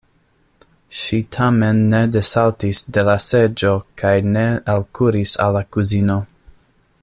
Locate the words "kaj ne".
4.03-4.47